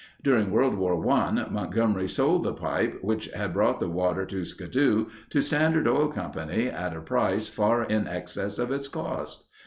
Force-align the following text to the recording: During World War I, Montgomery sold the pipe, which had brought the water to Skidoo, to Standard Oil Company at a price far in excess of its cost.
During 0.23 0.49
World 0.49 0.73
War 0.73 1.07
I, 1.11 1.29
Montgomery 1.51 2.07
sold 2.09 2.41
the 2.41 2.53
pipe, 2.55 2.97
which 3.03 3.27
had 3.33 3.53
brought 3.53 3.79
the 3.79 3.87
water 3.87 4.25
to 4.25 4.43
Skidoo, 4.43 5.05
to 5.29 5.41
Standard 5.43 5.87
Oil 5.87 6.07
Company 6.07 6.65
at 6.69 6.95
a 6.97 7.01
price 7.01 7.47
far 7.49 7.83
in 7.83 8.07
excess 8.07 8.57
of 8.57 8.71
its 8.71 8.87
cost. 8.87 9.45